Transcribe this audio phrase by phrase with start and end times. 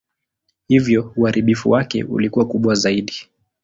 [0.67, 3.13] Hivyo uharibifu wake ulikuwa kubwa zaidi.